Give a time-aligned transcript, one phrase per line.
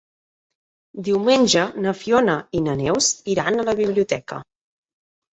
[1.09, 4.41] Diumenge na Fiona i na Neus iran a la biblioteca.